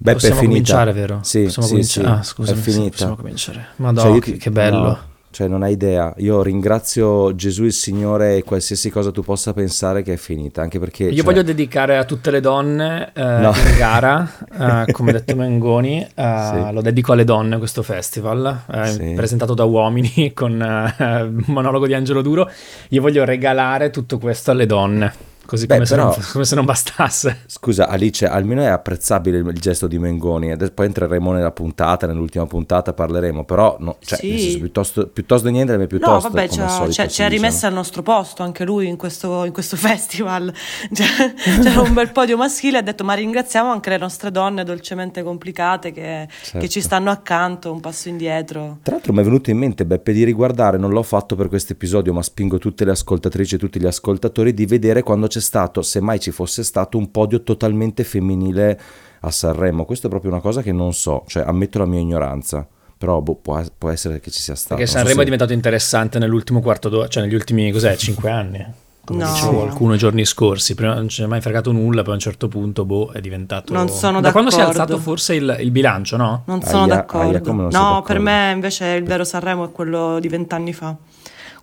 [0.00, 0.74] Beppe Possiamo è finita.
[0.74, 1.18] cominciare, vero?
[1.22, 2.06] Sì, Possiamo sì, cominciare.
[2.06, 2.12] sì.
[2.12, 2.90] Ah, scusami, è finita.
[2.90, 3.66] possiamo cominciare.
[3.76, 4.78] Madonna, Cioè, io che, che bello.
[4.80, 4.98] no,
[5.32, 6.14] cioè, non hai idea.
[6.18, 10.62] Io ringrazio Gesù il Signore e qualsiasi cosa tu possa pensare che è finita.
[10.62, 11.04] Anche perché.
[11.04, 13.50] Io cioè, voglio dedicare a tutte le donne eh, No.
[13.50, 14.30] in gara,
[14.86, 16.72] eh, come detto Mengoni, eh, Sì.
[16.72, 19.12] lo dedico alle donne questo festival, eh, Sì.
[19.16, 22.48] presentato da uomini con eh, un monologo di Angelo Duro.
[22.90, 25.12] Io voglio regalare tutto questo alle donne,
[25.48, 27.38] così Beh, come, se non, però- come se non bastasse.
[27.46, 30.52] Scusa, Alice, almeno è apprezzabile il, il gesto di Mengoni.
[30.52, 33.44] Adesso poi entreremo nella puntata, nell'ultima puntata parleremo.
[33.44, 34.38] Però, no, cioè, Sì.
[34.38, 36.28] senso, piuttosto, piuttosto niente, ma piuttosto.
[36.28, 37.68] No, vabbè, ci ha, rimessa no?
[37.68, 40.52] al nostro posto anche lui in questo, in questo festival.
[40.92, 44.64] Cioè, c'era un bel podio maschile e ha detto: Ma ringraziamo anche le nostre donne
[44.64, 46.58] dolcemente complicate che, Certo.
[46.58, 48.78] che ci stanno accanto, un passo indietro.
[48.82, 51.72] Tra l'altro mi è venuto in mente, Beppe, di riguardare, non l'ho fatto per questo
[51.72, 55.82] episodio, ma spingo tutte le ascoltatrici e tutti gli ascoltatori di vedere quando c'è stato,
[55.82, 58.80] se mai ci fosse stato, un podio totalmente femminile
[59.20, 59.84] a Sanremo.
[59.84, 63.36] Questo è proprio una cosa che non so, cioè ammetto la mia ignoranza, però boh,
[63.36, 64.76] può, può essere che ci sia stato.
[64.76, 67.96] Perché non so Sanremo è se- diventato interessante nell'ultimo quarto d'ora, cioè negli ultimi, cos'è,
[67.96, 68.64] cinque anni?
[69.04, 69.32] Come No.
[69.32, 72.20] dicevo qualcuno i giorni scorsi, prima non ci è mai fregato nulla, poi a un
[72.20, 73.72] certo punto, boh, è diventato...
[73.72, 74.82] Non sono da quando si è d'accordo.
[74.82, 76.42] alzato forse il, il bilancio, no?
[76.44, 77.28] Non sono Aia, d'accordo.
[77.30, 78.02] aia, non no, d'accordo?
[78.02, 80.94] per me invece il vero Sanremo è quello di vent'anni fa.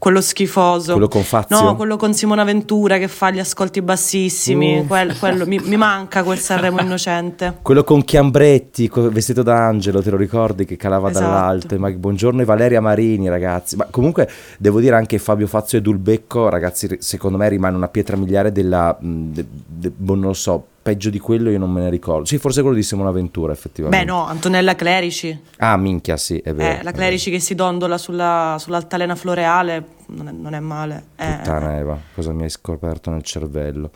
[0.05, 0.91] Quello schifoso.
[0.91, 1.59] Quello con Fazio?
[1.59, 4.77] No, quello con Simona Ventura che fa gli ascolti bassissimi.
[4.77, 4.85] Uff.
[4.85, 7.57] Quel- quello- mi, mi manca quel Sanremo innocente.
[7.63, 11.25] Quello con Chiambretti, vestito da angelo, te lo ricordi che calava Esatto.
[11.25, 11.79] dall'alto?
[11.79, 13.77] Ma buongiorno e Valeria Marini, ragazzi.
[13.77, 18.15] Ma comunque devo dire anche Fabio Fazio e Dulbecco, ragazzi, secondo me rimane una pietra
[18.15, 18.95] miliare della...
[18.99, 22.25] de- de- boh, non lo so, peggio di quello io non me ne ricordo.
[22.25, 24.05] Sì, forse quello di Simona Ventura, effettivamente.
[24.05, 25.35] Beh, no, Antonella Clerici.
[25.57, 26.79] Ah, minchia, sì, è vero.
[26.79, 31.05] Eh, la Clerici che si dondola sulla, sull'altalena floreale non è, non è male.
[31.15, 31.37] Eh, vero.
[31.37, 33.89] Puttana Eva, cosa mi hai scoperto nel cervello?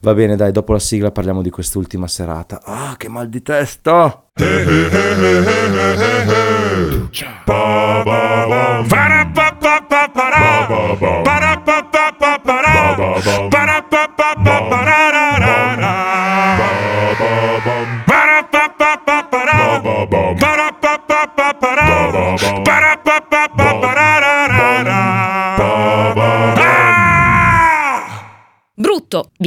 [0.00, 2.60] Va bene, dai, dopo la sigla parliamo di quest'ultima serata.
[2.64, 4.24] Ah, che mal di testa!
[10.96, 11.41] Brutto,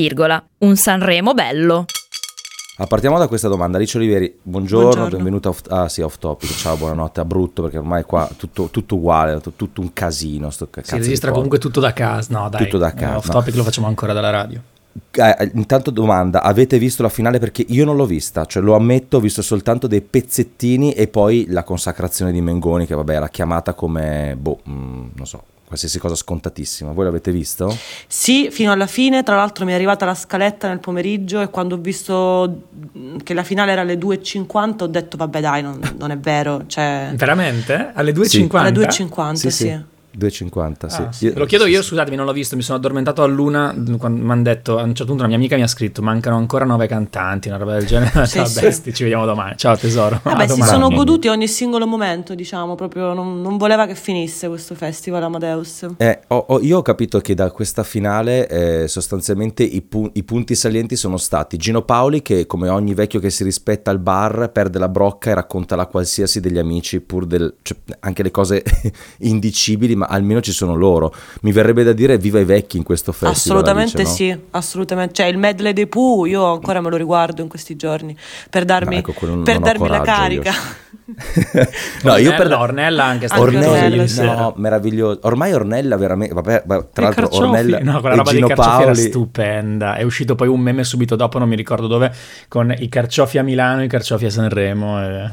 [0.05, 1.85] virgola, un Sanremo bello.
[2.77, 3.77] Ah, partiamo da questa domanda.
[3.77, 5.15] Alice Oliveri, buongiorno, Buongiorno.
[5.15, 6.53] benvenuta off, ah, sì, off topic.
[6.55, 10.49] Ciao, buonanotte a brutto perché ormai qua tutto, tutto uguale, tu- tutto un casino.
[10.51, 13.33] Sto Si registra comunque tutto da casa, no dai, Tutto da casa, off no.
[13.33, 14.61] topic lo facciamo ancora dalla radio.
[15.11, 17.39] Eh, eh, intanto domanda, avete visto la finale?
[17.39, 21.47] Perché io non l'ho vista, cioè lo ammetto, ho visto soltanto dei pezzettini e poi
[21.49, 25.43] la consacrazione di Mengoni che vabbè era chiamata come, boh, mm, non so,
[25.75, 26.91] qualsiasi cosa scontatissima.
[26.93, 27.77] Voi l'avete visto?
[28.07, 29.23] Sì, fino alla fine.
[29.23, 32.61] Tra l'altro mi è arrivata la scaletta nel pomeriggio e quando ho visto
[32.97, 36.63] mm, che la finale era alle 2.50 ho detto vabbè dai, non, non è vero.
[36.65, 37.91] Cioè, Veramente?
[37.93, 38.43] Alle Sì.
[38.45, 38.55] 2.50?
[38.57, 39.51] alle 2.50, sì.
[39.51, 39.79] sì.
[40.17, 41.01] 2,50, sì.
[41.01, 41.33] Ah, sì.
[41.35, 44.41] Lo chiedo io, scusatemi, non l'ho visto, mi sono addormentato a luna quando mi hanno
[44.43, 47.47] detto, a un certo punto una mia amica mi ha scritto, mancano ancora nove cantanti,
[47.49, 48.03] una roba del genere.
[48.25, 48.59] Sì, Ciao sì.
[48.61, 49.55] bestie, ci vediamo domani.
[49.57, 50.19] Ciao tesoro.
[50.23, 54.47] Vabbè, A si sono goduti ogni singolo momento, diciamo, proprio non, non voleva che finisse
[54.47, 55.85] questo festival Amadeus.
[55.97, 60.23] Eh, ho- ho- io ho capito che da questa finale eh, sostanzialmente i, pu- i
[60.23, 64.49] punti salienti sono stati Gino Paoli che come ogni vecchio che si rispetta al bar
[64.51, 68.63] perde la brocca e racconta la qualsiasi degli amici pur del, cioè, anche le cose
[69.19, 73.11] indicibili ma almeno ci sono loro mi verrebbe da dire viva i vecchi in questo
[73.11, 74.33] festival Assolutamente Alice, no?
[74.33, 75.13] sì, assolutamente.
[75.13, 78.15] Cioè il medley dei Pooh io ancora me lo riguardo in questi giorni
[78.49, 80.53] per darmi, ecco, per darmi la carica.
[82.03, 86.87] no io per Ornella, Ornella anche sta Ornella, no meraviglioso ormai Ornella veramente vabbè, vabbè,
[86.91, 89.95] tra l'altro carciofi- Ornella no, quella e roba Gino dei carciofi era Paoli stupenda.
[89.95, 92.11] È uscito poi un meme subito dopo, non mi ricordo dove,
[92.47, 95.01] con i carciofi a Milano e i carciofi a Sanremo.
[95.01, 95.31] e-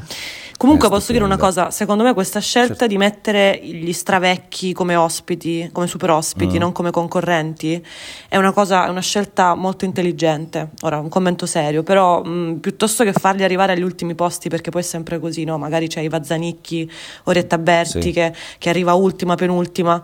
[0.63, 2.87] Comunque posso dire una cosa, secondo me questa scelta Certo.
[2.87, 6.59] di mettere gli stravecchi come ospiti, come super ospiti, Mm.
[6.61, 7.85] non come concorrenti,
[8.29, 10.69] è una cosa, è una scelta molto intelligente.
[10.83, 14.79] Ora, un commento serio, però mh, piuttosto che farli arrivare agli ultimi posti, perché poi
[14.79, 15.57] è sempre così, no?
[15.57, 16.89] Magari c'è Iva Zanicchi,
[17.25, 18.11] Orietta Berti Sì.
[18.13, 20.01] che, che arriva ultima, penultima.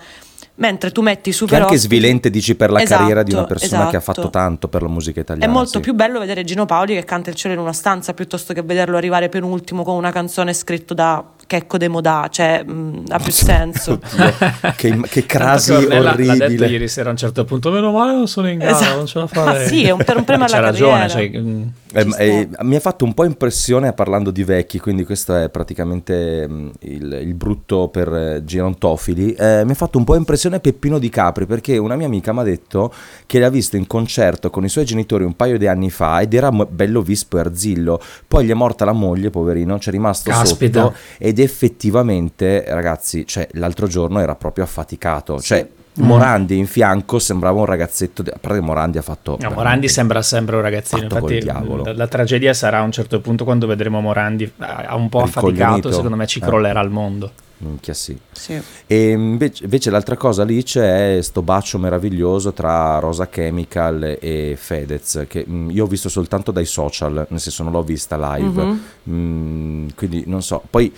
[0.60, 3.32] Mentre tu metti Che super è anche ospiti- svilente, dici, per la Esatto, carriera di
[3.34, 4.14] una persona che ha esatto.
[4.22, 5.52] fatto tanto per la musica È italiana.
[5.52, 5.80] molto sì.
[5.80, 8.98] più bello vedere Gino Paoli che canta il cielo in una stanza piuttosto che vederlo
[8.98, 14.00] arrivare penultimo con una canzone scritta da Checco De Modà, cioè mh, ha più senso.
[14.76, 16.68] Che, che crasi Cornella L'ha detto orribile.
[16.68, 18.96] ieri sera a un certo punto, meno male non sono in gara, Esatto.
[18.98, 19.68] non ce la Ma farei.
[19.68, 21.32] sì, è un- per un premio C'ha alla ragione, carriera.
[21.32, 25.36] cioè, mm, Eh, eh, mi ha fatto un po' impressione parlando di vecchi, quindi questo
[25.36, 29.32] è praticamente mm, il, il brutto per eh, gerontofili.
[29.34, 32.40] eh, mi ha fatto un po' impressione Peppino Di Capri perché una mia amica mi
[32.40, 32.92] ha detto
[33.28, 36.34] che l'ha visto in concerto con i suoi genitori un paio di anni fa ed
[36.34, 38.02] era bello vispo e arzillo.
[38.28, 40.82] Poi gli è morta la moglie, poverino, c'è rimasto Caspita.
[40.82, 45.40] sotto ed effettivamente, ragazzi, cioè, l'altro giorno era proprio affaticato.
[45.40, 45.68] Cioè,
[46.00, 46.06] Mm.
[46.06, 48.22] Morandi in fianco sembrava un ragazzetto.
[48.22, 49.38] di- A parte Morandi ha fatto.
[49.42, 51.02] No, Morandi sembra sempre un ragazzino.
[51.02, 51.62] Infatti, la,
[51.94, 55.92] la tragedia sarà a un certo punto quando vedremo Morandi ha ha un po' affaticato.
[55.92, 56.42] Secondo me ci Eh.
[56.42, 57.32] crollerà il mondo.
[57.60, 58.18] Minchia sì.
[58.32, 58.60] Sì.
[58.88, 65.26] E invece, invece l'altra cosa Alice è sto bacio meraviglioso tra Rosa Chemical e Fedez
[65.28, 68.64] che mm, io ho visto soltanto dai social, nel senso non l'ho vista live.
[68.64, 68.84] Mhm.
[69.10, 70.62] Mm, quindi non so.
[70.70, 70.94] Poi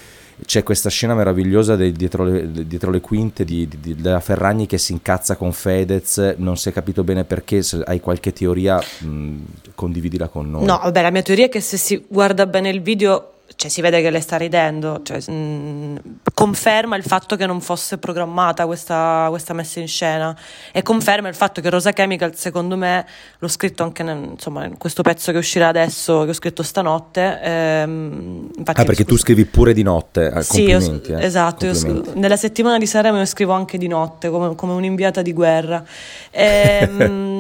[0.46, 4.78] c'è questa scena meravigliosa dietro, le, dietro le quinte di, di- di- della Ferragni che
[4.78, 9.40] si incazza con Fedez, non si è capito bene perché, se hai qualche teoria mm,
[9.76, 10.66] condividila con noi.
[10.66, 13.82] No, vabbè, la mia teoria è che se si guarda bene il video, cioè si
[13.82, 16.00] vede che lei sta ridendo, cioè, mh,
[16.34, 20.36] conferma il fatto che non fosse programmata questa, questa messa in scena
[20.72, 23.06] e conferma il fatto che Rosa Chemical, secondo me,
[23.40, 27.40] l'ho scritto anche nel- insomma, in questo pezzo che uscirà adesso, che ho scritto stanotte.
[27.42, 30.32] ehm, infatti, Ah, perché tu scrivi pure di notte.
[30.36, 32.10] eh, Sì, io- eh, esatto, io complimenti.
[32.10, 35.84] sc- nella settimana di Sanremo io scrivo anche di notte come, come un'inviata di guerra.
[36.32, 36.98] Ehm,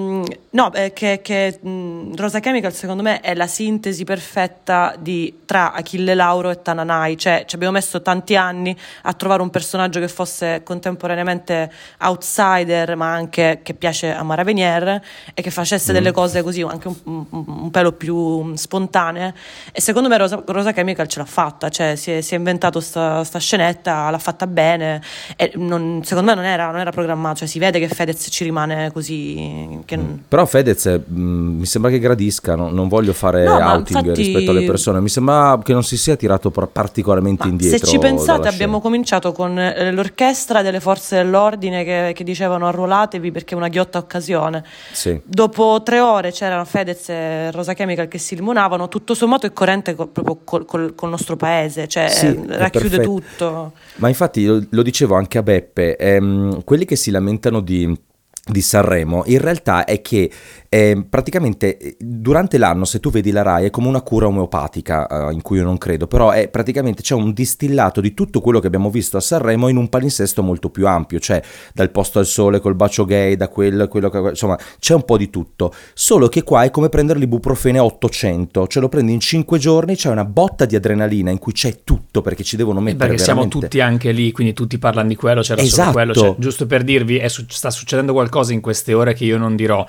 [0.51, 5.74] no, eh, che, che, mh, Rosa Chemical secondo me è la sintesi perfetta di, tra
[5.74, 10.07] Achille Lauro e Tananai, cioè ci abbiamo messo tanti anni a trovare un personaggio che
[10.07, 15.01] fosse contemporaneamente outsider ma anche che piace a Mara Venier
[15.33, 17.25] e che facesse delle cose così anche un, un-
[17.62, 19.34] un pelo più spontanee.
[19.72, 22.80] E secondo me Rosa, Rosa Chemical ce l'ha fatta, cioè si è, si è inventato
[22.80, 25.01] sta, sta scenetta, l'ha fatta bene
[25.36, 28.44] e non- secondo me non era, non era programmato, cioè si vede che Fedez ci
[28.44, 33.44] rimane così che non- Però Fedez mh, mi sembra che gradisca, no- non voglio fare
[33.44, 37.44] No, outing infatti- rispetto alle persone, mi sembra che non si sia tirato par- particolarmente
[37.45, 37.77] Ma indietro.
[37.79, 43.31] se ci pensate, abbiamo cominciato con eh, l'orchestra delle forze dell'ordine che, che dicevano arruolatevi
[43.31, 44.63] perché è una ghiotta occasione.
[44.91, 45.19] Sì.
[45.23, 49.95] Dopo tre ore c'erano Fedez e Rosa Chemical che si limonavano, tutto sommato è coerente
[49.95, 53.74] co- proprio col, col- col nostro paese, cioè Sì, racchiude tutto.
[53.97, 57.94] Ma infatti lo, lo dicevo anche a Beppe, ehm, quelli che si lamentano di,
[58.43, 60.31] di Sanremo, in realtà è che
[60.73, 65.29] ehm, praticamente eh, durante l'anno, se tu vedi la RAI, è come una cura omeopatica,
[65.29, 68.62] eh, in cui io non credo, però è praticamente c'è un distillato di tutto quello
[68.62, 71.41] che abbiamo visto a Sanremo in un palinsesto molto più ampio, cioè
[71.73, 75.18] dal posto al sole col bacio gay, da quel, quello che, insomma, c'è un po'
[75.18, 75.73] di tutto.
[75.94, 79.95] Solo che qua è come prendere l'ibuprofene a 800, cioè lo prendi in 5 giorni,
[79.95, 83.41] c'è una botta di adrenalina in cui c'è tutto perché ci devono mettere Perché siamo
[83.41, 85.81] veramente- tutti anche lì, quindi tutti parlano di quello, c'era Esatto.
[85.81, 86.13] solo quello.
[86.13, 89.85] Cioè, giusto per dirvi, è sta succedendo qualcosa in queste ore che io non dirò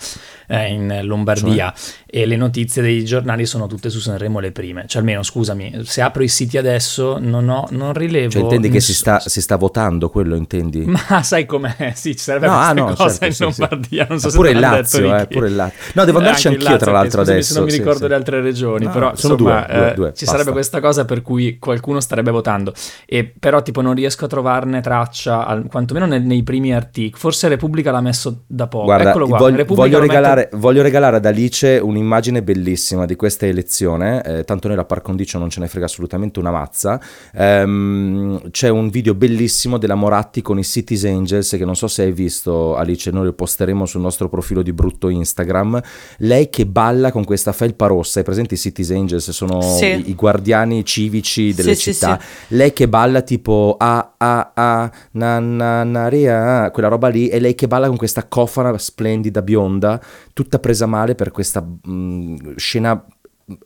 [0.48, 1.72] eh, in Lombardia
[2.06, 4.84] e le notizie dei giornali sono tutte su Sanremo le prime.
[4.86, 8.30] Cioè, almeno, scusami, se apro i siti adesso non, ho, non rilevo...
[8.30, 10.84] Cioè, intendi che si ness- sta, si sta votando quello, intendi?
[10.84, 11.92] Ma sai com'è?
[11.94, 13.42] Sì, ci sarebbe No, ah, no, cosa certo, in sì, sì.
[13.60, 15.78] Lombardia, non so Ma se pure l'ha Lazio, eh, pure il Lazio.
[15.94, 17.98] No, devo andarci Anche il anch'io, tra Lazio, l'altro, scusami adesso, se non mi ricordo
[18.02, 18.08] sì.
[18.08, 20.26] le altre regioni, No, però sono insomma due, due, eh, due, ci basta.
[20.26, 22.72] sarebbe questa cosa per cui qualcuno starebbe votando,
[23.06, 27.48] e però tipo non riesco a trovarne traccia, al- quantomeno nel- nei primi articoli, forse
[27.48, 31.80] Repubblica l'ha messo da poco, Guarda, eccolo qua, voglio, voglio regalare, voglio regalare ad Alice
[31.82, 35.86] un'immagine bellissima di questa elezione, eh, tanto noi la par condicio non ce ne frega
[35.86, 37.00] assolutamente una mazza.
[37.34, 42.02] Ehm, c'è un video bellissimo della Moratti con i Cities Angels, che non so se
[42.02, 45.80] hai visto Alice, noi lo posteremo sul nostro profilo di brutto Instagram.
[46.18, 49.30] Lei che balla con questa felpa rossa, hai presente i Cities Angels?
[49.30, 49.86] Sono Sì.
[49.86, 52.20] i, i guardiani civici delle Sì, sì, città.
[52.48, 57.40] Lei che balla tipo a a a na na na ria, quella roba lì, e
[57.40, 60.00] lei che balla con questa cofana splendida bionda,
[60.32, 63.04] tutta presa male per questa mh, scena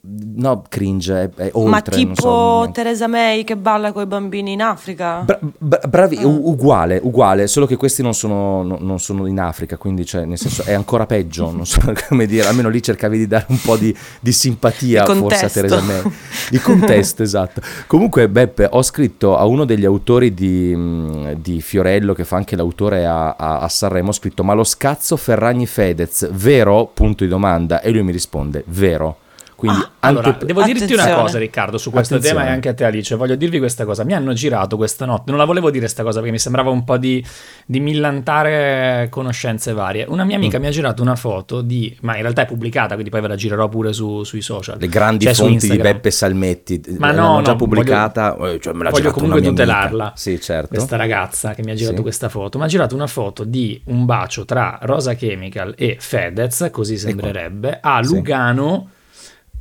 [0.02, 2.14] no cringe, è, è oltre, Ma tipo
[2.64, 5.20] so, Teresa May che balla con i bambini in Africa?
[5.20, 6.26] Bra- bra- bravi, Ah.
[6.26, 10.24] u- uguale, uguale, solo che questi non sono, no- non sono in Africa, quindi cioè,
[10.24, 13.60] nel senso è ancora peggio, non so come dire, almeno lì cercavi di dare un
[13.60, 15.48] po' di, di simpatia forse a.
[15.48, 16.02] Teresa May.
[16.50, 17.60] Di contesto, esatto.
[17.86, 22.56] Comunque Beppe, ho scritto a uno degli autori di, mh, di Fiorello, che fa anche
[22.56, 26.90] l'autore a, a- a Sanremo, ho scritto ma lo scazzo Ferragni Fedez, vero?
[26.92, 29.18] Punto di domanda, e lui mi risponde, vero.
[29.56, 32.42] Quindi Ah, allora, anche devo dirti una cosa, Riccardo, su questo Attenzione.
[32.42, 33.14] tema e anche a te, Alice.
[33.16, 34.04] Voglio dirvi questa cosa.
[34.04, 35.30] Mi hanno girato questa notte.
[35.30, 37.24] Non la volevo dire questa cosa perché mi sembrava un po' di,
[37.64, 40.04] di millantare conoscenze varie.
[40.08, 40.40] Una mia Mm.
[40.40, 41.96] amica mi ha girato una foto di.
[42.02, 44.76] Ma in realtà è pubblicata, quindi poi ve la girerò pure su- sui social.
[44.78, 45.76] le grandi Cioè, fonti di.
[45.78, 50.12] Beppe Salmetti Ma l'hanno no, già no, pubblicata, eh, cioè voglio comunque tutelarla.
[50.16, 50.68] Sì, certo.
[50.68, 52.02] Questa ragazza che mi ha girato Sì.
[52.02, 56.68] questa foto mi ha girato una foto di un bacio tra Rosa Chemical e Fedez,
[56.70, 58.14] così sembrerebbe, a Sì.
[58.14, 58.94] Lugano ehm,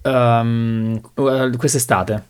[0.06, 2.24] eh, quest'estate.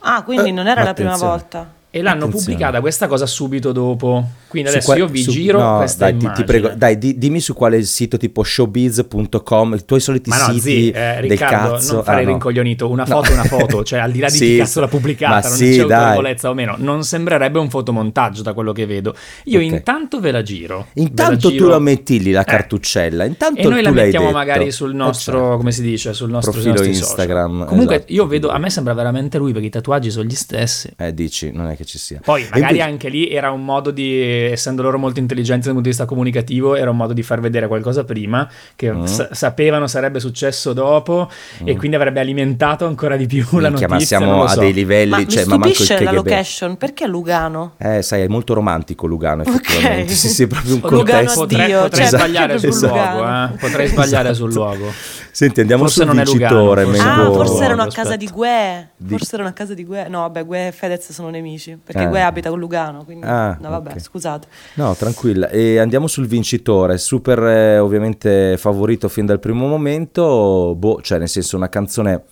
[0.00, 1.32] Ah, quindi Eh, non era la prima attenzione.
[1.38, 1.66] volta.
[1.90, 2.44] E l'hanno Attenzione.
[2.56, 4.22] pubblicata questa cosa subito dopo.
[4.48, 6.46] Quindi adesso qua- io vi su- giro no, questa dai, ti, immagine.
[6.46, 10.44] ti prego, dai, di- dimmi su quale sito tipo showbiz.com, i tuoi soliti Ma no,
[10.52, 11.94] siti zi, eh, del Riccardo, cazzo.
[11.94, 12.32] non fare Ah, il no.
[12.32, 12.88] rincoglionito.
[12.90, 13.14] Una No.
[13.14, 15.48] foto è una foto, cioè al di là di Sì, chi cazzo l'ha pubblicata, Ma
[15.48, 16.74] non sì, c'è autorevolezza o meno.
[16.78, 19.14] Non sembrerebbe un fotomontaggio da quello che vedo.
[19.44, 19.64] Io Ok.
[19.64, 20.86] intanto ve la giro.
[20.94, 21.68] Intanto la tu giro.
[21.68, 22.44] la metti lì la Eh.
[22.44, 23.24] cartuccella.
[23.24, 25.56] Intanto E noi la tu mettiamo magari sul Eh, nostro, certo.
[25.56, 26.92] come si dice, sul nostro Profilo social.
[26.92, 28.12] Instagram, Comunque esatto.
[28.12, 30.90] io vedo, a me sembra veramente lui perché i tatuaggi sono gli stessi.
[30.96, 32.20] Eh, dici, non è che ci sia.
[32.22, 35.82] Poi magari invece- anche lì era un modo di, essendo loro molto intelligenti dal punto
[35.88, 39.04] di vista comunicativo, era un modo di far vedere qualcosa prima che Mm.
[39.04, 41.30] sa- sapevano sarebbe successo dopo
[41.64, 44.18] e quindi avrebbe alimentato ancora di più la Minchia, notizia.
[44.18, 44.60] ma siamo lo a so.
[44.60, 46.14] dei livelli, Ma cioè, mi ma stupisce la KGB.
[46.16, 47.74] location, perché Lugano?
[47.78, 50.12] Eh, sai, è molto romantico Lugano, effettivamente.
[50.12, 50.18] Ok.
[50.18, 51.42] Sì, sì, è proprio un Lugano contesto.
[51.42, 53.18] addio, Potrei, potrei cioè, sbagliare sul Lugano.
[53.20, 53.56] luogo, eh?
[53.58, 54.64] potrei sbagliare sul Esatto.
[54.74, 54.92] luogo.
[55.38, 56.82] Senti, andiamo Forse sul vincitore.
[56.82, 58.88] Lugano, forse Ah, forse erano a casa di Gue.
[58.96, 60.08] Di- Forse erano a casa di Gue.
[60.08, 61.78] No, vabbè, Gue e Fedez sono nemici.
[61.80, 62.06] Perché Eh.
[62.08, 63.04] Gue abita con Lugano.
[63.04, 64.00] Quindi, Ah, no, vabbè, ok.
[64.00, 64.48] scusate.
[64.74, 65.48] No, tranquilla.
[65.50, 66.98] E andiamo sul vincitore.
[66.98, 70.74] Super, eh, ovviamente, favorito fin dal primo momento.
[70.76, 72.24] Boh, cioè, nel senso, una canzone.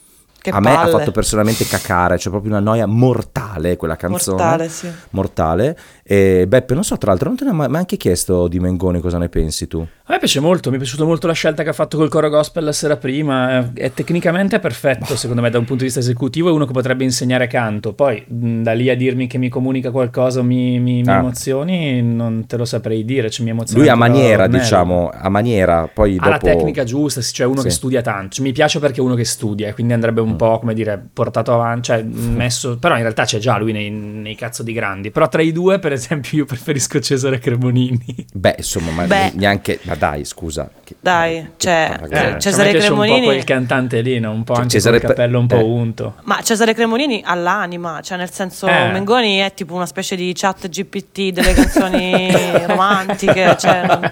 [0.50, 4.37] Che a me ha fatto personalmente cacare, cioè proprio una noia mortale quella canzone.
[4.43, 4.88] Mortale, sì.
[5.11, 5.76] Mortale.
[6.03, 9.00] E Beppe, non so, tra l'altro, non te ne ho mai anche chiesto di Mengoni
[9.00, 9.79] cosa ne pensi tu.
[10.09, 12.29] A me piace molto, mi è piaciuta molto la scelta che ha fatto col coro
[12.29, 15.99] gospel la sera prima, è, è tecnicamente perfetto secondo me da un punto di vista
[15.99, 19.91] esecutivo, è uno che potrebbe insegnare canto, poi da lì a dirmi che mi comunica
[19.91, 21.17] qualcosa o mi, mi, mi Ah.
[21.19, 25.88] emozioni non te lo saprei dire, cioè mi emoziona Lui a maniera, diciamo, a maniera,
[25.93, 26.47] poi Ha la dopo...
[26.47, 27.76] tecnica giusta, cioè uno che Sì.
[27.76, 28.35] studia tanto.
[28.37, 30.25] Cioè, mi piace perché è uno che studia, e quindi andrebbe Mm.
[30.45, 32.76] Un po', come dire, portato avanti, cioè messo.
[32.78, 35.11] Però in realtà c'è già lui nei, nei cazzo di grandi.
[35.11, 38.26] Però tra i due, per esempio, io preferisco Cesare Cremonini.
[38.33, 39.33] Beh, insomma, ma Beh.
[39.35, 39.81] neanche...
[39.83, 40.69] Ma dai, scusa.
[40.85, 41.99] che- Dai, che cioè.
[42.02, 44.31] Eh, cioè, Cesare piace un po' Cremonini- quel cantante lì, no?
[44.33, 45.62] un po' Cioè, anche Cesare con il capello un po' eh.
[45.62, 46.14] unto.
[46.25, 48.90] Ma Cesare Cremonini ha l'anima, cioè nel senso Eh.
[48.93, 52.31] Mengoni è tipo una specie di chat GPT delle canzoni
[52.66, 54.09] romantiche, cioè non,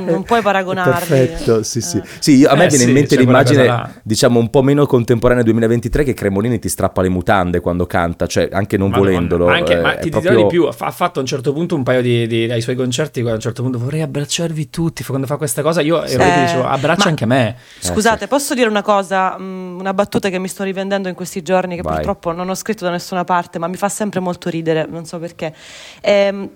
[0.00, 0.90] non- non puoi paragonarli.
[0.92, 1.98] Perfetto, sì, sì.
[1.98, 2.02] Eh.
[2.18, 4.86] Sì, io- a me Eh, viene sì, in mente quella l'immagine, diciamo, un po' meno
[4.86, 9.46] contemporanea 2023 che Cremonini ti strappa le mutande quando canta, cioè anche non Madonna, volendolo.
[9.46, 11.52] ma anche- eh, ma ti proprio- dirò di più, ha ha fatto a un certo
[11.52, 15.04] punto un paio di, di- ai suoi concerti, a un certo punto vorrei abbracciarvi tutti,
[15.04, 17.56] quando fa questa cosa io che Eh, dicevo abbraccia ma- anche me.
[17.78, 21.76] Scusate, posso dire una cosa, mm, una battuta che mi sto rivendendo in questi giorni,
[21.76, 21.94] che Vai.
[21.96, 25.18] purtroppo non ho scritto da nessuna parte, ma mi fa sempre molto ridere, non so
[25.18, 25.54] perché.
[26.00, 26.48] Ehm,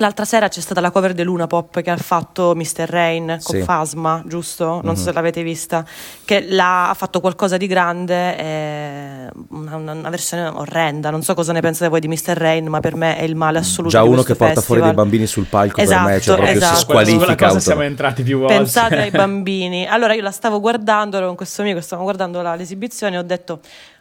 [0.00, 2.86] L'altra sera c'è stata la cover di Luna Pop che ha fatto Mr.
[2.88, 3.62] Rain con Sì.
[3.62, 4.80] Fasma, giusto?
[4.84, 5.06] Non so Mhm.
[5.08, 5.84] se l'avete vista,
[6.24, 11.10] che l'ha, ha fatto qualcosa di grande, una, una- versione orrenda.
[11.10, 12.36] Non so cosa ne pensate voi di Mr.
[12.36, 13.92] Rain, ma per me è il male assoluto.
[13.92, 14.94] Già uno che porta fuori dei festival.
[14.94, 16.74] bambini sul palco Esatto, per me, cioè proprio esatto.
[16.76, 17.46] si squalifica.
[17.48, 18.54] cosa siamo entrati più volte.
[18.54, 19.86] Pensate ai bambini.
[19.86, 23.22] Allora io la stavo guardando, ero con questo amico, stavamo guardando la- l'esibizione e ho
[23.22, 23.60] detto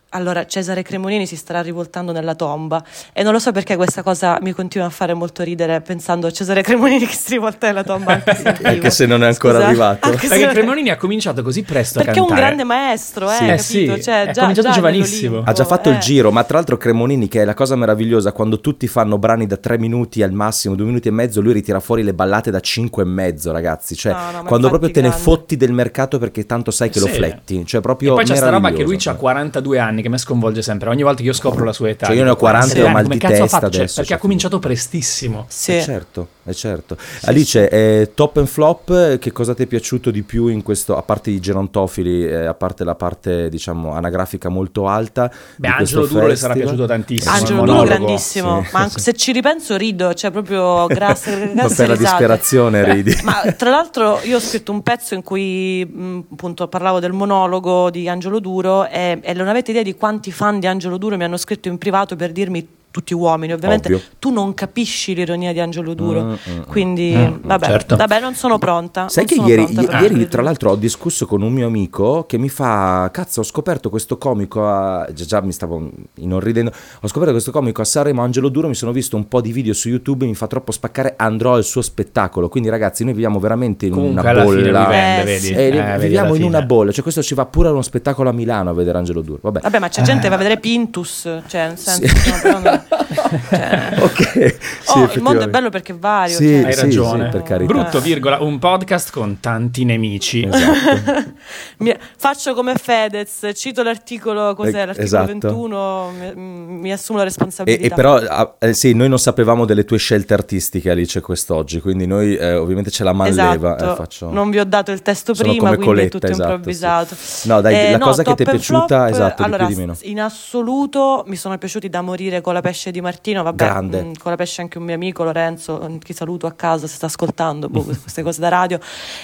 [0.10, 2.84] allora Cesare Cremonini si starà rivoltando nella tomba
[3.14, 6.32] e non lo so perché questa cosa mi continua a fare molto ridere pensando a
[6.32, 8.48] Cesare Cremonini che si rivolta nella tomba anche se.
[8.64, 10.08] Anche non è ancora Scusate, arrivato.
[10.08, 13.44] anche Perché non Cremonini ha cominciato così presto perché è un grande maestro, eh, Sì.
[13.44, 13.48] Eh
[13.88, 13.96] capito?
[13.96, 15.42] sì, Cioè, è già- cominciato già giovanissimo.
[15.46, 15.94] Ha già fatto eh.
[15.94, 19.46] il giro, ma tra l'altro Cremonini, che è la cosa meravigliosa, quando tutti fanno brani
[19.46, 22.60] da tre minuti al massimo, due minuti e mezzo, lui ritira fuori le ballate da
[22.60, 23.96] cinque e mezzo, ragazzi.
[23.96, 25.24] Cioè, No, no, quando proprio te ne grande.
[25.24, 27.14] fotti del mercato perché tanto sai che lo Sì.
[27.14, 27.66] fletti.
[27.66, 30.62] Cioè, E proprio poi c'è sta roba che lui ha 42 anni che mi sconvolge
[30.62, 30.90] sempre.
[30.90, 32.08] Ogni volta che io scopro la sua età.
[32.08, 33.70] Cioè, io ne ho dico, 40 e ho 42 mal anni, di testa fatto?
[33.70, 35.46] Cioè, adesso, perché cioè, ha cominciato prestissimo.
[35.48, 35.76] Sì.
[35.78, 36.98] Eh certo, è certo.
[37.24, 40.98] Alice, eh, top and flop, eh, che cosa ti è piaciuto di più in questo,
[40.98, 45.32] a parte i gerontofili, eh, a parte la parte diciamo anagrafica molto alta?
[45.56, 47.34] Beh, di Angelo Duro le sarà piaciuto tantissimo.
[47.34, 49.02] Eh, Angelo Duro grandissimo, Sì, ma anche sì.
[49.02, 51.98] se ci ripenso rido, cioè proprio grazie, Ma per la risate.
[51.98, 53.16] disperazione ridi.
[53.24, 57.90] Ma tra l'altro io ho scritto un pezzo in cui mh, appunto parlavo del monologo
[57.90, 61.24] di Angelo Duro e, e non avete idea di quanti fan di Angelo Duro mi
[61.24, 64.06] hanno scritto in privato per dirmi tutti uomini ovviamente, Ovvio.
[64.18, 66.62] tu non capisci l'ironia di Angelo Duro, Mm, mm, mm.
[66.68, 67.96] quindi Mm, vabbè, certo.
[67.96, 69.08] vabbè, non sono pronta.
[69.08, 72.40] Sai non che ieri, pronta ieri, tra l'altro, ho discusso con un mio amico che
[72.40, 74.68] mi fa: Cazzo, ho scoperto questo comico.
[74.68, 75.08] A...
[75.14, 76.72] Già, già mi stavo inorridendo.
[77.02, 78.68] Ho scoperto questo comico a Sanremo, Angelo Duro.
[78.68, 80.26] Mi sono visto un po' di video su YouTube.
[80.26, 81.14] Mi fa troppo spaccare.
[81.18, 82.50] Andrò al suo spettacolo.
[82.50, 84.56] Quindi, ragazzi, noi viviamo veramente in Comunque una bolla.
[84.56, 85.46] li vende, Eh, vedi?
[85.46, 85.54] sì.
[85.54, 86.92] Eh, Eh, vedi, viviamo alla in una bolla.
[86.92, 89.40] Cioè, questo ci va pure a uno spettacolo a Milano a vedere Angelo Duro.
[89.44, 89.60] Vabbè.
[89.62, 93.98] Vabbè, ma c'è gente che va a vedere Pintus, cioè nel senso stiamo parlando- cioè,
[94.02, 94.56] ok.
[94.82, 96.36] Sì, oh, il mondo è bello perché è vario.
[96.36, 96.66] Sì, cioè.
[96.66, 97.26] Hai sì, ragione.
[97.26, 97.74] sì, per carità.
[97.74, 100.48] Brutto, virgola, un podcast con tanti nemici.
[100.52, 101.34] Esatto.
[101.80, 105.26] Mi- faccio come Fedez, cito l'articolo, cos'è Eh, l'articolo esatto.
[105.26, 107.86] 21, mi, mi assumo la E, responsabilità.
[107.86, 112.06] e però ah, eh, sì, noi non sapevamo delle tue scelte artistiche Alice quest'oggi, quindi
[112.06, 113.76] noi eh, ovviamente ce la manleva.
[113.76, 114.30] Esatto, eh, faccio...
[114.32, 117.16] non vi ho dato il testo Sono prima, come quindi è Coletta, tutto esatto, improvvisato.
[117.18, 117.48] sì.
[117.48, 119.80] No, dai, Eh, la cosa che ti è piaciuta, flop, esatto, di allora, più di
[119.82, 119.96] meno.
[120.02, 124.32] In assoluto mi sono piaciuti da morire con la pesce di Martino, vabbè, mh, con
[124.32, 127.84] la pesce anche un mio amico Lorenzo, che saluto a casa se sta ascoltando boh,
[128.02, 128.80] queste cose da radio.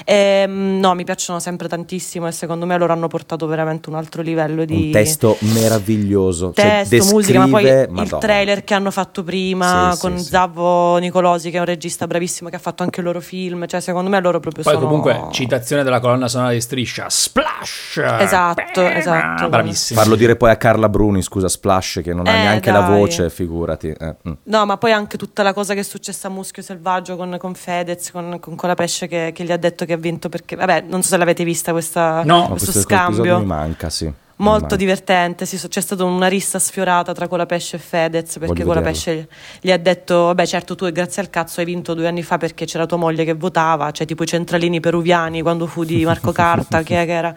[0.06, 4.22] Ehm, no, mi piacciono sempre tantissimo e secondo me loro hanno portato veramente un altro
[4.22, 6.54] livello di Un testo meraviglioso.
[6.56, 8.18] cioè, testo, musica, ma poi descrive- il Madonna.
[8.20, 10.26] trailer che hanno fatto prima Sì, sì, con sì.
[10.26, 13.80] Zavvo Nicolosi, che è un regista bravissimo che ha fatto anche il loro film, cioè
[13.80, 17.98] secondo me loro proprio Poi sono comunque citazione della colonna sonora di Striscia, Splash!
[18.20, 19.50] Esatto, esatto.
[19.50, 20.00] Bravissimo.
[20.00, 22.98] Farlo dire poi a Carla Bruni, scusa, Splash, che non ha Eh, neanche la dai.
[23.00, 23.90] voce, figurati.
[23.90, 24.34] eh, mm.
[24.44, 27.54] No, ma poi anche tutta la cosa che è successa a Muschio Selvaggio con, con
[27.54, 31.02] Fedez, con, con Colapesce che, che gli ha detto che ha vinto perché, vabbè, non
[31.02, 32.48] so se l'avete vista questa, No.
[32.48, 33.40] Questo questo scambio.
[33.40, 34.12] mi manca, sì.
[34.38, 39.30] Molto divertente, sì, c'è stata una rissa sfiorata tra Colapesce e Fedez perché Voglio Colapesce
[39.62, 42.66] gli ha detto, vabbè certo tu grazie al cazzo hai vinto due anni fa perché
[42.66, 46.82] c'era tua moglie che votava, cioè tipo i centralini peruviani quando fu di Marco Carta,
[46.82, 47.34] che, che era...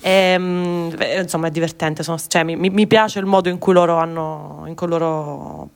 [0.00, 3.96] Ehm, beh, insomma è divertente, sono- cioè, mi, mi- piace il modo in cui loro
[3.96, 5.70] hanno, in cui loro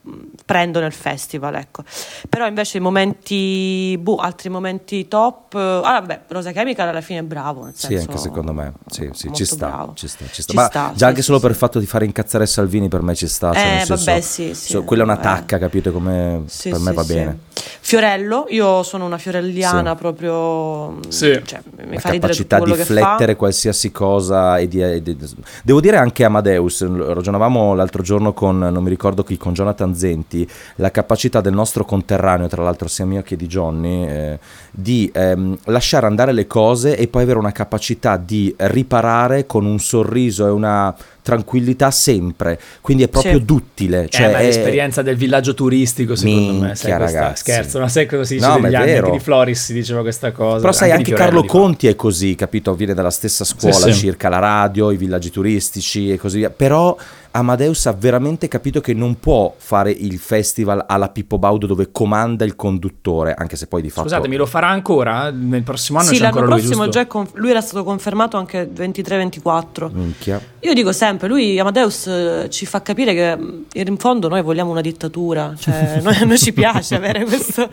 [0.44, 1.82] prendono il festival, ecco.
[2.28, 7.22] Però invece i momenti, boh, altri momenti top, ah vabbè, Rosa Chemical alla fine è
[7.22, 8.72] bravo, nel Sì, senso, anche secondo me.
[8.88, 10.52] Sì, sì, ci sta, ci sta, ci sta.
[10.52, 13.02] Ci Sta, già sì, anche sì, solo per il fatto di fare incazzare Salvini per
[13.02, 13.52] me ci sta.
[13.52, 15.22] cioè, Eh, nel senso, vabbè, sì, sì, so- quella è una eh.
[15.22, 15.92] tacca, capito?
[15.92, 17.12] Come Sì, per me va sì.
[17.14, 17.38] bene.
[17.80, 19.96] Fiorello, io sono una fiorelliana Sì.
[19.96, 20.98] proprio.
[21.08, 21.40] Sì.
[21.44, 23.38] Cioè, mi la fa capacità di flettere fa.
[23.38, 25.16] qualsiasi cosa e di, e di-
[25.62, 30.48] devo dire anche Amadeus ragionavamo l'altro giorno con non mi ricordo chi con Jonathan Zenti
[30.76, 34.38] la capacità del nostro conterraneo tra l'altro sia mio che di Johnny eh,
[34.70, 39.78] di ehm, lasciare andare le cose e poi avere una capacità di riparare con un
[39.78, 43.44] sorriso e una tranquillità sempre quindi è proprio Sì.
[43.44, 46.74] duttile Cioè, cioè ma è- l'esperienza del villaggio turistico, secondo me.
[46.74, 47.42] Sai Minchia, questa- ragazzi.
[47.42, 48.84] Scherzo, ma sai cosa si dice No, degli anni?
[48.86, 49.06] vero.
[49.06, 50.60] Anche di Floris si diceva questa cosa.
[50.60, 51.44] Però sai, anche Fiorello Carlo.
[51.46, 52.74] Conti è così, capito?
[52.74, 53.98] Viene dalla stessa scuola Sì, sì.
[54.00, 56.50] circa la radio, i villaggi turistici e così via.
[56.50, 56.96] Però
[57.36, 62.44] Amadeus ha veramente capito che non può fare il festival alla Pippo Baudo dove comanda
[62.44, 64.08] il conduttore, anche se poi di fatto...
[64.08, 65.30] Scusatemi, lo farà ancora?
[65.30, 66.98] Nel prossimo anno Sì, c'è l'anno ancora lui, prossimo giusto?
[67.00, 69.90] già è conf- lui era stato confermato anche 23-24.
[69.92, 70.40] Minchia.
[70.60, 74.70] Io dico sempre, lui Amadeus eh, ci fa capire che mh, in fondo noi vogliamo
[74.70, 77.68] una dittatura, cioè noi, a noi ci piace avere questo,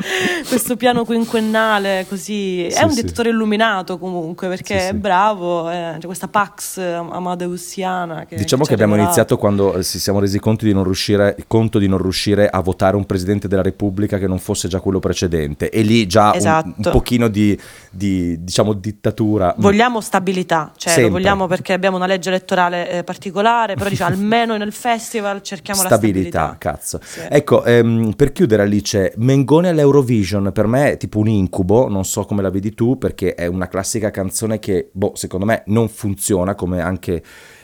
[0.47, 3.01] questo piano quinquennale così, Sì, è un sì.
[3.01, 8.69] dittatore illuminato comunque perché Sì, è bravo, eh, c'è questa Pax Amadeusiana che Diciamo ci
[8.69, 9.19] che abbiamo regalato.
[9.19, 12.59] iniziato quando eh, ci siamo resi conto di non riuscire, conto di non riuscire a
[12.61, 15.69] votare un presidente della Repubblica che non fosse già quello precedente.
[15.69, 16.89] E lì già un- un, Esatto.
[16.91, 17.57] pochino di,
[17.89, 19.53] di, diciamo, dittatura.
[19.57, 21.11] Vogliamo stabilità, cioè Sempre.
[21.11, 23.30] lo vogliamo perché abbiamo una legge elettorale eh, particolare,
[23.75, 26.57] però diciamo almeno nel festival cerchiamo stabilità, la stabilità.
[26.57, 26.99] cazzo.
[27.03, 27.19] Sì.
[27.29, 32.25] Ecco, ehm, per chiudere Alice, Mengone all'Eurovision per me è tipo un incubo, non so
[32.25, 36.55] come la vedi tu, perché è una classica canzone che, boh, secondo me non funziona
[36.55, 37.23] come anche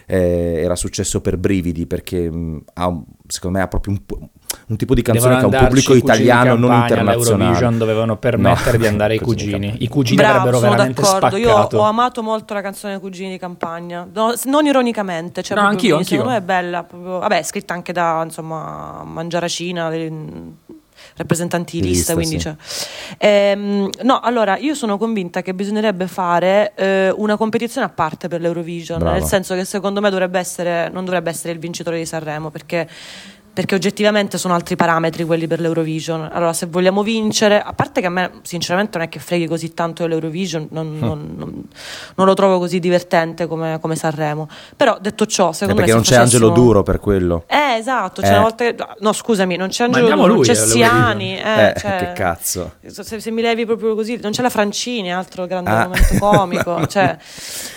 [0.09, 4.29] eh, era successo per Brividi, perché mh, ha un- secondo me ha proprio un,
[4.67, 7.33] un tipo di canzone che ha un pubblico italiano, in non campagna, internazionale.
[7.43, 9.67] all'Eurovision dovevano permettere No, di andare i cugini in cugini.
[9.69, 9.83] campagna.
[9.85, 11.35] I cugini Bravo, avrebbero sono veramente d'accordo.
[11.37, 11.77] Io spaccato.
[11.77, 15.41] ho amato molto la canzone Cugini di Campagna, No, non ironicamente.
[15.43, 16.53] Cioè No, proprio anch'io, mi- Secondo me anch'io.
[16.55, 16.83] è bella.
[16.83, 20.47] proprio- vabbè, è scritta anche da insomma Mangiaracina, mm,
[21.15, 22.39] rappresentanti di lista, quindi, sì.
[22.41, 22.55] cioè.
[23.17, 28.41] Ehm, no, allora io sono convinta che bisognerebbe fare eh, una competizione a parte per
[28.41, 29.17] l'Eurovision, Brava.
[29.17, 32.87] nel senso che secondo me dovrebbe essere, non dovrebbe essere il vincitore di Sanremo perché.
[33.57, 36.29] Perché oggettivamente sono altri parametri quelli per l'Eurovision.
[36.31, 39.73] Allora, se vogliamo vincere, a parte che a me sinceramente non è che freghi così
[39.73, 40.99] tanto dell'Eurovision, non, Hm.
[40.99, 41.63] non- non-
[42.17, 44.47] non lo trovo così divertente come, come Sanremo.
[44.75, 47.45] Però detto ciò, Eh, secondo perché me non se c'è Angelo facessimo- Duro per quello.
[47.47, 48.21] Eh, esatto.
[48.21, 48.31] C'è Eh.
[48.33, 50.53] una volta che- No, scusami, non c'è Angelo Duro, non c'è.
[50.53, 51.35] Siani.
[51.39, 52.73] Eh, Eh, cioè, che cazzo.
[52.85, 55.83] Se, se mi levi proprio così, non c'è la Francini, altro grande Ah.
[55.87, 56.85] momento comico.
[56.85, 57.17] cioè,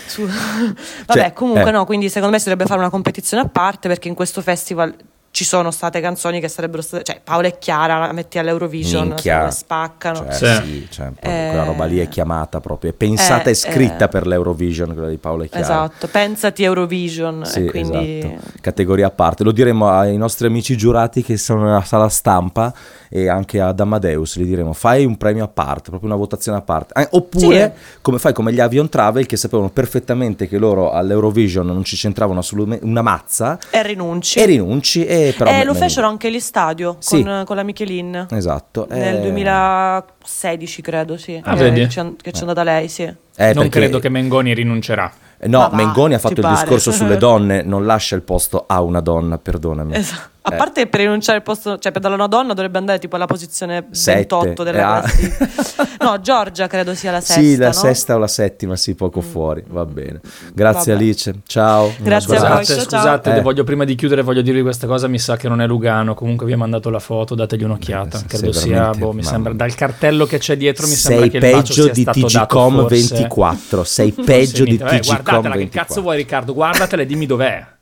[0.05, 0.27] su-
[1.07, 1.71] Vabbè, Cioè, comunque eh.
[1.71, 4.93] no, quindi secondo me si dovrebbe fare una competizione a parte perché in questo festival
[5.41, 9.49] ci sono state canzoni che sarebbero state, cioè Paola e Chiara la metti all'Eurovision, Minchia.
[9.49, 10.27] se spaccano.
[10.31, 10.61] Cioè, Sì.
[10.63, 14.07] sì, cioè, Eh, quella roba lì è chiamata proprio, è pensata eh, e scritta eh.
[14.07, 15.65] per l'Eurovision, quella di Paolo e Chiara.
[15.65, 18.51] Esatto, pensati Eurovision Sì, e quindi esatto.
[18.61, 19.43] Categoria a parte.
[19.43, 22.71] Lo diremo ai nostri amici giurati che sono nella sala stampa
[23.09, 24.37] e anche ad Amadeus.
[24.37, 26.93] Gli diremo: fai un premio a parte, proprio una votazione a parte.
[27.01, 31.83] Eh, oppure, come fai come gli Avion Travel che sapevano perfettamente che loro all'Eurovision non
[31.83, 33.57] ci c'entravano assolutamente una mazza.
[33.71, 34.37] e rinunci.
[34.37, 35.49] E rinunci, e però.
[35.49, 37.23] Eh, me- lo me- fecero anche gli stadio Sì.
[37.23, 38.27] con, con la Michelin.
[38.31, 38.87] Esatto.
[38.89, 41.39] Nel eh, 2016 credo, sì.
[41.43, 41.79] Ah, che, vedi?
[41.81, 43.03] che c'è, che c'è andata lei, sì.
[43.03, 45.11] eh, non perché- credo che Mengoni rinuncerà.
[45.39, 46.55] eh, No, va, Mengoni ha fatto il pare?
[46.61, 49.95] discorso sulle donne, non lascia il posto a una donna, perdonami.
[49.95, 50.29] Esatto.
[50.43, 50.57] A Eh.
[50.57, 53.85] parte per rinunciare al posto, cioè per dare una donna dovrebbe andare tipo alla posizione
[53.91, 54.17] Sette.
[54.17, 54.99] 28 della Eh, ah.
[55.01, 55.49] classifica.
[56.01, 57.39] No, Giorgia credo sia la sesta.
[57.41, 57.73] Sì, la no?
[57.73, 60.19] sesta o la settima, sì, poco fuori, va bene.
[60.51, 61.03] Grazie Vabbè.
[61.03, 61.93] Alice, ciao.
[61.99, 62.53] Grazie a Scusate.
[62.55, 62.65] voi.
[62.65, 62.99] Scusate, ciao, ciao.
[63.01, 63.41] scusate, Eh.
[63.41, 66.47] voglio, prima di chiudere voglio dirvi questa cosa, mi sa che non è Lugano, comunque
[66.47, 70.25] vi ha mandato la foto, dategli un'occhiata, Sì, credo sia, boh, mi sembra, dal cartello
[70.25, 72.79] che c'è dietro mi sembra Sei che il bacio peggio sia di stato dato TGCom
[72.79, 74.71] forse- 24, sei peggio di.
[74.73, 75.67] Eh, TGCom guardatela, 24.
[75.69, 76.53] che cazzo vuoi Riccardo?
[76.55, 77.63] Guardatela e dimmi dov'è.